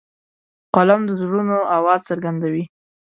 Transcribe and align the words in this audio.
قلم 0.75 1.01
د 1.05 1.11
زړونو 1.21 1.57
آواز 1.77 1.99
څرګندوي 2.09 2.63